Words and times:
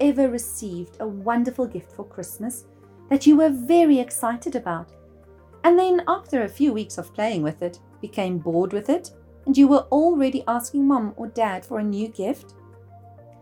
ever 0.00 0.28
received 0.28 0.96
a 1.00 1.06
wonderful 1.06 1.66
gift 1.66 1.92
for 1.92 2.04
Christmas 2.04 2.64
that 3.10 3.26
you 3.26 3.36
were 3.36 3.50
very 3.50 3.98
excited 3.98 4.56
about, 4.56 4.92
and 5.64 5.78
then 5.78 6.02
after 6.06 6.42
a 6.42 6.48
few 6.48 6.72
weeks 6.72 6.98
of 6.98 7.12
playing 7.14 7.42
with 7.42 7.62
it, 7.62 7.80
became 8.00 8.38
bored 8.38 8.72
with 8.72 8.88
it, 8.88 9.10
and 9.46 9.56
you 9.56 9.68
were 9.68 9.86
already 9.90 10.44
asking 10.46 10.86
mom 10.86 11.14
or 11.16 11.28
dad 11.28 11.64
for 11.64 11.78
a 11.78 11.84
new 11.84 12.08
gift? 12.08 12.54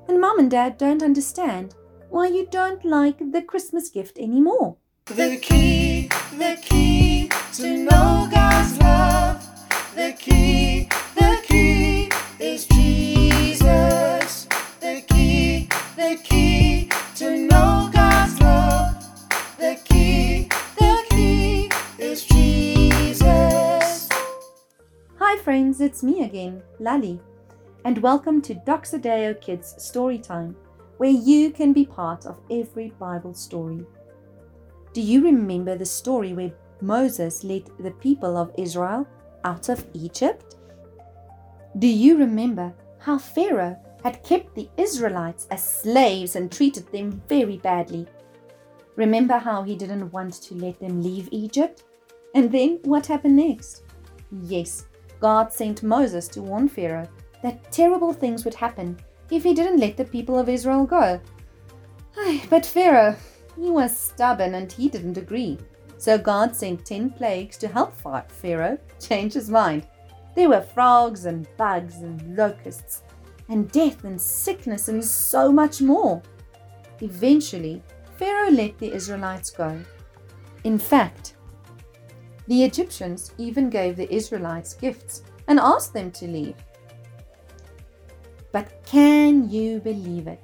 And 0.09 0.21
mom 0.21 0.39
and 0.39 0.51
dad 0.51 0.79
don't 0.79 1.03
understand 1.03 1.75
why 2.11 2.29
you 2.29 2.47
don't 2.51 2.85
like 2.85 3.19
the 3.33 3.43
Christmas 3.43 3.89
gift 3.89 4.19
anymore. 4.19 4.77
The 5.07 5.39
key, 5.41 6.09
the 6.39 6.59
key 6.63 6.74
Hi, 17.17 17.29
friends, 25.45 25.81
it's 25.81 26.03
me 26.03 26.25
again, 26.25 26.61
Lali, 26.81 27.21
and 27.85 27.99
welcome 27.99 28.43
to 28.43 28.57
Doxa 28.57 29.01
Deo 29.01 29.33
Kids 29.35 29.77
Storytime, 29.79 30.57
where 30.97 31.11
you 31.11 31.53
can 31.53 31.73
be 31.73 31.87
part 31.87 32.27
of 32.27 32.41
every 32.51 32.91
Bible 32.99 33.35
story. 33.35 33.87
Do 34.93 35.01
you 35.01 35.23
remember 35.23 35.77
the 35.77 35.87
story 35.87 36.33
where 36.33 36.53
Moses 36.81 37.45
led 37.45 37.71
the 37.79 37.93
people 37.93 38.37
of 38.37 38.51
Israel 38.59 39.07
out 39.45 39.69
of 39.69 39.87
Egypt? 39.93 40.57
Do 41.79 41.87
you 41.87 42.19
remember 42.19 42.75
how 42.99 43.19
Pharaoh 43.19 43.79
had 44.05 44.23
kept 44.23 44.55
the 44.55 44.69
Israelites 44.77 45.49
as 45.51 45.67
slaves 45.67 46.37
and 46.37 46.53
treated 46.53 46.87
them 46.93 47.21
very 47.29 47.57
badly? 47.57 48.07
Remember 48.97 49.39
how 49.39 49.63
he 49.63 49.75
didn't 49.75 50.13
want 50.13 50.35
to 50.35 50.55
let 50.55 50.79
them 50.79 51.03
leave 51.03 51.29
Egypt? 51.33 51.83
And 52.35 52.53
then 52.53 52.79
what 52.85 53.07
happened 53.07 53.37
next? 53.37 53.83
Yes, 54.43 54.87
God 55.21 55.53
sent 55.53 55.83
Moses 55.83 56.29
to 56.29 56.43
warn 56.43 56.69
Pharaoh 56.69 57.09
that 57.43 57.73
terrible 57.73 58.13
things 58.13 58.45
would 58.45 58.55
happen 58.55 58.99
if 59.31 59.43
he 59.43 59.55
didn't 59.55 59.81
let 59.81 59.97
the 59.97 60.05
people 60.05 60.39
of 60.39 60.49
Israel 60.49 60.85
go. 60.85 61.21
But 62.49 62.67
Pharaoh, 62.67 63.17
he 63.57 63.71
was 63.71 63.97
stubborn 63.97 64.55
and 64.55 64.71
he 64.71 64.89
didn't 64.89 65.17
agree. 65.17 65.59
So 65.97 66.19
God 66.19 66.55
sent 66.55 66.85
10 66.85 67.11
plagues 67.11 67.57
to 67.59 67.69
help 67.69 67.95
Pharaoh 68.31 68.79
change 69.01 69.33
his 69.33 69.49
mind. 69.49 69.87
There 70.37 70.49
were 70.49 70.61
frogs 70.61 71.25
and 71.25 71.49
bugs 71.57 71.97
and 71.97 72.37
locusts, 72.37 73.03
and 73.49 73.71
death 73.71 74.05
and 74.05 74.21
sickness 74.21 74.89
and 74.89 75.05
so 75.05 75.53
much 75.53 75.81
more. 75.81 76.23
Eventually, 77.01 77.83
Pharaoh 78.17 78.51
let 78.51 78.79
the 78.79 78.93
Israelites 78.93 79.51
go. 79.51 79.81
In 80.65 80.79
fact, 80.79 81.35
the 82.47 82.65
Egyptians 82.65 83.33
even 83.39 83.71
gave 83.71 83.97
the 83.97 84.13
Israelites 84.15 84.75
gifts 84.75 85.23
and 85.49 85.59
asked 85.59 85.93
them 85.93 86.11
to 86.13 86.27
leave. 86.27 86.57
But 88.53 88.85
can 88.87 89.51
you 89.51 89.81
believe 89.81 90.27
it? 90.27 90.41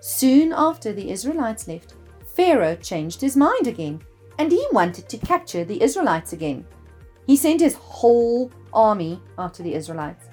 Soon 0.00 0.52
after 0.54 0.92
the 0.92 1.10
Israelites 1.10 1.66
left, 1.66 1.94
Pharaoh 2.34 2.76
changed 2.76 3.20
his 3.20 3.36
mind 3.36 3.66
again 3.66 4.00
and 4.38 4.52
he 4.52 4.64
wanted 4.72 5.08
to 5.08 5.18
capture 5.18 5.64
the 5.64 5.82
Israelites 5.82 6.32
again. 6.32 6.66
He 7.26 7.36
sent 7.36 7.60
his 7.60 7.74
whole 7.74 8.52
army 8.72 9.20
after 9.38 9.62
the 9.62 9.74
Israelites. 9.74 10.28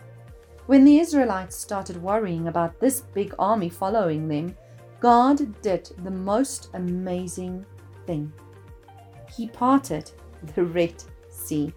When 0.66 0.86
the 0.86 1.00
Israelites 1.00 1.58
started 1.58 2.02
worrying 2.02 2.48
about 2.48 2.80
this 2.80 3.02
big 3.02 3.36
army 3.38 3.68
following 3.68 4.30
them, 4.30 4.56
God 5.02 5.62
did 5.62 5.92
the 6.04 6.12
most 6.12 6.70
amazing 6.74 7.66
thing. 8.08 8.32
He 9.36 9.50
parted 9.50 10.10
the 10.56 10.64
Red 10.64 11.04
Sea. 11.30 11.74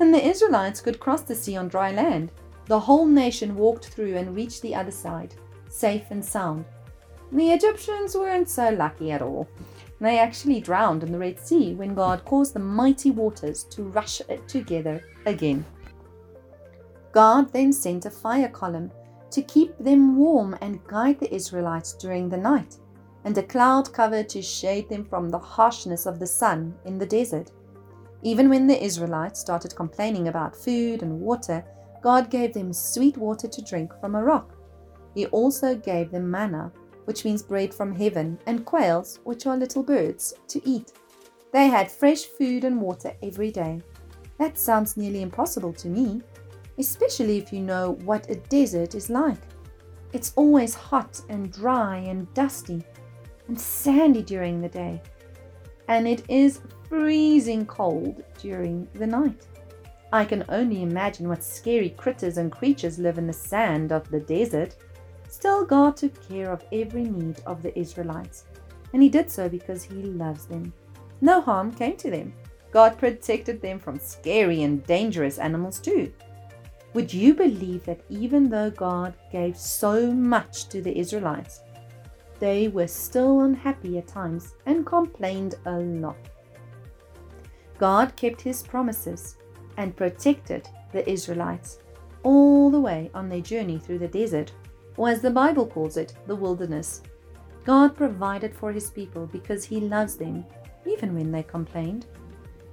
And 0.00 0.12
the 0.12 0.26
Israelites 0.26 0.80
could 0.80 0.98
cross 0.98 1.22
the 1.22 1.34
sea 1.36 1.56
on 1.56 1.68
dry 1.68 1.92
land. 1.92 2.32
The 2.66 2.80
whole 2.80 3.06
nation 3.06 3.54
walked 3.54 3.86
through 3.86 4.16
and 4.16 4.34
reached 4.34 4.62
the 4.62 4.74
other 4.74 4.90
side, 4.90 5.36
safe 5.68 6.06
and 6.10 6.24
sound. 6.24 6.64
The 7.30 7.52
Egyptians 7.52 8.16
weren't 8.16 8.48
so 8.48 8.70
lucky 8.70 9.12
at 9.12 9.22
all. 9.22 9.48
They 10.00 10.18
actually 10.18 10.60
drowned 10.60 11.04
in 11.04 11.12
the 11.12 11.18
Red 11.18 11.38
Sea 11.38 11.74
when 11.74 11.94
God 11.94 12.24
caused 12.24 12.54
the 12.54 12.58
mighty 12.58 13.12
waters 13.12 13.62
to 13.64 13.84
rush 13.84 14.20
it 14.28 14.48
together 14.48 15.04
again. 15.24 15.64
God 17.12 17.52
then 17.52 17.72
sent 17.72 18.06
a 18.06 18.10
fire 18.10 18.48
column 18.48 18.90
to 19.30 19.42
keep 19.42 19.76
them 19.78 20.16
warm 20.16 20.56
and 20.60 20.84
guide 20.86 21.20
the 21.20 21.34
Israelites 21.34 21.94
during 21.94 22.28
the 22.28 22.36
night, 22.36 22.78
and 23.24 23.36
a 23.38 23.42
cloud 23.42 23.92
cover 23.92 24.22
to 24.22 24.42
shade 24.42 24.88
them 24.88 25.04
from 25.04 25.28
the 25.28 25.38
harshness 25.38 26.06
of 26.06 26.18
the 26.18 26.26
sun 26.26 26.74
in 26.84 26.98
the 26.98 27.06
desert. 27.06 27.52
Even 28.22 28.48
when 28.48 28.66
the 28.66 28.82
Israelites 28.82 29.40
started 29.40 29.76
complaining 29.76 30.28
about 30.28 30.56
food 30.56 31.02
and 31.02 31.20
water, 31.20 31.64
God 32.02 32.30
gave 32.30 32.52
them 32.52 32.72
sweet 32.72 33.16
water 33.16 33.48
to 33.48 33.62
drink 33.62 33.92
from 34.00 34.14
a 34.14 34.24
rock. 34.24 34.54
He 35.14 35.26
also 35.26 35.76
gave 35.76 36.10
them 36.10 36.30
manna 36.30 36.72
which 37.04 37.24
means 37.24 37.42
bread 37.42 37.74
from 37.74 37.94
heaven, 37.94 38.38
and 38.46 38.64
quails, 38.64 39.20
which 39.24 39.46
are 39.46 39.56
little 39.56 39.82
birds, 39.82 40.34
to 40.48 40.66
eat. 40.68 40.92
They 41.52 41.66
had 41.66 41.90
fresh 41.90 42.24
food 42.24 42.64
and 42.64 42.80
water 42.80 43.12
every 43.22 43.50
day. 43.50 43.80
That 44.38 44.58
sounds 44.58 44.96
nearly 44.96 45.22
impossible 45.22 45.72
to 45.74 45.88
me, 45.88 46.22
especially 46.78 47.38
if 47.38 47.52
you 47.52 47.60
know 47.60 47.92
what 48.04 48.30
a 48.30 48.36
desert 48.36 48.94
is 48.94 49.10
like. 49.10 49.38
It's 50.12 50.32
always 50.36 50.74
hot 50.74 51.20
and 51.28 51.52
dry 51.52 51.96
and 51.96 52.32
dusty 52.34 52.84
and 53.48 53.58
sandy 53.58 54.22
during 54.22 54.60
the 54.60 54.68
day, 54.68 55.02
and 55.88 56.06
it 56.06 56.22
is 56.28 56.60
freezing 56.88 57.66
cold 57.66 58.22
during 58.38 58.86
the 58.94 59.06
night. 59.06 59.46
I 60.12 60.26
can 60.26 60.44
only 60.50 60.82
imagine 60.82 61.28
what 61.28 61.42
scary 61.42 61.90
critters 61.90 62.36
and 62.36 62.52
creatures 62.52 62.98
live 62.98 63.16
in 63.16 63.26
the 63.26 63.32
sand 63.32 63.92
of 63.92 64.10
the 64.10 64.20
desert. 64.20 64.76
Still, 65.28 65.64
God 65.64 65.96
took 65.96 66.28
care 66.28 66.52
of 66.52 66.62
every 66.70 67.04
need 67.04 67.40
of 67.46 67.62
the 67.62 67.76
Israelites, 67.78 68.44
and 68.92 69.02
He 69.02 69.08
did 69.08 69.30
so 69.30 69.48
because 69.48 69.82
He 69.82 70.02
loves 70.02 70.44
them. 70.44 70.74
No 71.22 71.40
harm 71.40 71.72
came 71.72 71.96
to 71.96 72.10
them. 72.10 72.34
God 72.72 72.98
protected 72.98 73.62
them 73.62 73.78
from 73.78 73.98
scary 73.98 74.62
and 74.62 74.84
dangerous 74.86 75.38
animals 75.38 75.78
too. 75.78 76.12
Would 76.94 77.12
you 77.12 77.34
believe 77.34 77.84
that 77.84 78.02
even 78.10 78.48
though 78.48 78.70
God 78.70 79.14
gave 79.30 79.56
so 79.56 80.12
much 80.12 80.68
to 80.68 80.82
the 80.82 80.96
Israelites, 80.96 81.60
they 82.38 82.68
were 82.68 82.86
still 82.86 83.42
unhappy 83.42 83.98
at 83.98 84.08
times 84.08 84.54
and 84.66 84.84
complained 84.84 85.54
a 85.64 85.78
lot? 85.78 86.16
God 87.78 88.14
kept 88.16 88.40
his 88.40 88.62
promises 88.62 89.36
and 89.76 89.96
protected 89.96 90.68
the 90.92 91.08
Israelites 91.10 91.78
all 92.22 92.70
the 92.70 92.80
way 92.80 93.10
on 93.14 93.28
their 93.28 93.40
journey 93.40 93.78
through 93.78 93.98
the 93.98 94.08
desert 94.08 94.52
or 94.96 95.08
as 95.08 95.20
the 95.20 95.30
Bible 95.30 95.66
calls 95.66 95.96
it, 95.96 96.14
the 96.26 96.36
wilderness. 96.36 97.02
God 97.64 97.96
provided 97.96 98.54
for 98.54 98.72
his 98.72 98.90
people 98.90 99.26
because 99.26 99.64
he 99.64 99.80
loves 99.80 100.16
them, 100.16 100.44
even 100.86 101.14
when 101.14 101.32
they 101.32 101.42
complained. 101.42 102.06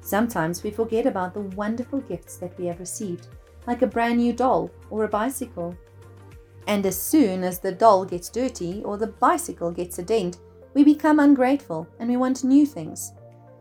Sometimes 0.02 0.64
we 0.64 0.72
forget 0.72 1.06
about 1.06 1.34
the 1.34 1.42
wonderful 1.42 2.02
gifts 2.02 2.38
that 2.38 2.58
we 2.58 2.66
have 2.66 2.80
received, 2.80 3.28
like 3.70 3.84
a 3.84 3.88
brand 3.88 4.18
new 4.18 4.34
doll 4.34 4.72
or 4.90 5.04
a 5.04 5.08
bicycle. 5.08 5.78
And 6.66 6.84
as 6.88 7.00
soon 7.00 7.44
as 7.44 7.60
the 7.60 7.72
doll 7.72 8.04
gets 8.04 8.28
dirty 8.28 8.82
or 8.84 8.98
the 8.98 9.14
bicycle 9.22 9.70
gets 9.70 10.00
a 10.00 10.04
dent, 10.04 10.40
we 10.74 10.84
become 10.84 11.20
ungrateful 11.20 11.88
and 12.00 12.10
we 12.10 12.18
want 12.18 12.44
new 12.44 12.66
things. 12.66 13.14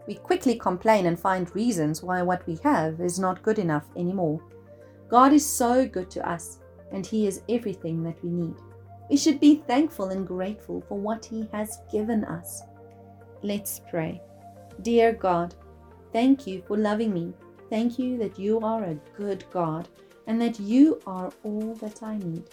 We 0.06 0.14
quickly 0.14 0.54
complain 0.54 1.04
and 1.04 1.20
find 1.20 1.54
reasons 1.54 2.02
why 2.02 2.22
what 2.22 2.46
we 2.46 2.58
have 2.64 3.02
is 3.02 3.18
not 3.18 3.42
good 3.42 3.58
enough 3.58 3.84
anymore. 3.96 4.40
God 5.08 5.34
is 5.34 5.44
so 5.44 5.86
good 5.86 6.10
to 6.12 6.26
us 6.26 6.60
and 6.90 7.04
He 7.04 7.26
is 7.26 7.42
everything 7.50 8.02
that 8.04 8.24
we 8.24 8.30
need. 8.30 8.56
We 9.10 9.18
should 9.18 9.40
be 9.40 9.56
thankful 9.66 10.08
and 10.08 10.26
grateful 10.26 10.82
for 10.88 10.98
what 10.98 11.22
He 11.22 11.46
has 11.52 11.80
given 11.92 12.24
us. 12.24 12.62
Let's 13.42 13.82
pray. 13.90 14.22
Dear 14.80 15.12
God, 15.12 15.54
thank 16.14 16.46
you 16.46 16.62
for 16.66 16.78
loving 16.78 17.12
me. 17.12 17.34
Thank 17.70 17.98
you 17.98 18.16
that 18.18 18.38
you 18.38 18.60
are 18.60 18.84
a 18.84 18.98
good 19.16 19.44
God 19.50 19.88
and 20.26 20.40
that 20.40 20.58
you 20.60 21.00
are 21.06 21.30
all 21.42 21.74
that 21.76 22.02
I 22.02 22.18
need. 22.18 22.44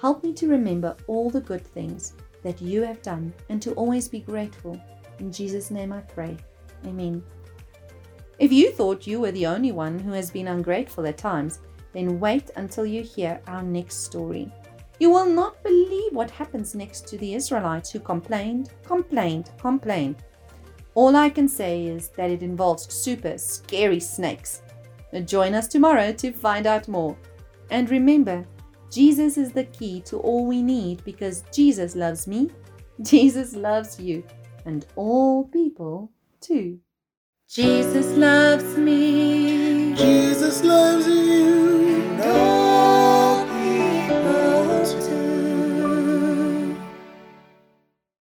Help 0.00 0.22
me 0.22 0.32
to 0.34 0.48
remember 0.48 0.96
all 1.06 1.30
the 1.30 1.40
good 1.40 1.66
things 1.66 2.14
that 2.42 2.60
you 2.60 2.82
have 2.82 3.02
done 3.02 3.32
and 3.48 3.60
to 3.62 3.72
always 3.72 4.08
be 4.08 4.20
grateful. 4.20 4.80
In 5.18 5.32
Jesus' 5.32 5.70
name 5.70 5.92
I 5.92 6.00
pray. 6.00 6.36
Amen. 6.86 7.22
If 8.38 8.52
you 8.52 8.70
thought 8.70 9.06
you 9.06 9.20
were 9.20 9.32
the 9.32 9.46
only 9.46 9.72
one 9.72 9.98
who 9.98 10.12
has 10.12 10.30
been 10.30 10.48
ungrateful 10.48 11.06
at 11.06 11.16
times, 11.16 11.60
then 11.92 12.20
wait 12.20 12.50
until 12.56 12.84
you 12.84 13.02
hear 13.02 13.40
our 13.46 13.62
next 13.62 14.04
story. 14.04 14.52
You 14.98 15.10
will 15.10 15.26
not 15.26 15.62
believe 15.62 16.12
what 16.12 16.30
happens 16.30 16.74
next 16.74 17.06
to 17.08 17.18
the 17.18 17.34
Israelites 17.34 17.90
who 17.90 18.00
complained, 18.00 18.70
complained, 18.84 19.50
complained. 19.58 20.16
All 20.96 21.14
I 21.14 21.28
can 21.28 21.46
say 21.46 21.84
is 21.84 22.08
that 22.16 22.30
it 22.30 22.42
involves 22.42 22.90
super 22.90 23.36
scary 23.36 24.00
snakes. 24.00 24.62
Join 25.26 25.54
us 25.54 25.68
tomorrow 25.68 26.10
to 26.12 26.32
find 26.32 26.66
out 26.66 26.88
more. 26.88 27.14
And 27.70 27.90
remember, 27.90 28.46
Jesus 28.90 29.36
is 29.36 29.52
the 29.52 29.64
key 29.64 30.00
to 30.06 30.16
all 30.16 30.46
we 30.46 30.62
need 30.62 31.04
because 31.04 31.44
Jesus 31.52 31.94
loves 31.96 32.26
me, 32.26 32.48
Jesus 33.02 33.54
loves 33.54 34.00
you 34.00 34.24
and 34.64 34.86
all 34.96 35.44
people 35.44 36.10
too. 36.40 36.80
Jesus 37.46 38.16
loves 38.16 38.78
me. 38.78 38.95